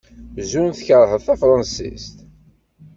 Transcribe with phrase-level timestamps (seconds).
[0.49, 2.15] Zun tkerheḍ tanfransist?